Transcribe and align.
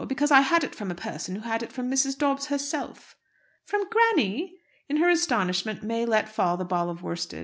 Because 0.07 0.31
I 0.31 0.41
had 0.41 0.63
it 0.63 0.73
from 0.73 0.89
a 0.89 0.95
person 0.95 1.35
who 1.35 1.41
had 1.41 1.61
it 1.61 1.71
from 1.71 1.87
Mrs. 1.87 2.17
Dobbs 2.17 2.47
herself." 2.47 3.15
"From 3.67 3.87
granny?" 3.91 4.57
In 4.89 4.97
her 4.97 5.09
astonishment 5.09 5.83
May 5.83 6.07
let 6.07 6.27
fall 6.27 6.57
the 6.57 6.65
ball 6.65 6.89
of 6.89 7.03
worsted. 7.03 7.39